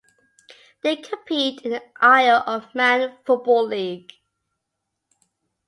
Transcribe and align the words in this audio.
They 0.81 0.95
compete 0.95 1.61
in 1.61 1.69
the 1.73 1.83
Isle 2.01 2.41
of 2.47 2.73
Man 2.73 3.15
Football 3.23 3.67
League. 3.67 4.13